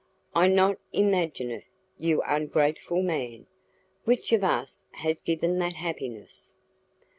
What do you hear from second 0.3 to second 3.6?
"I not imagine it, you ungrateful man!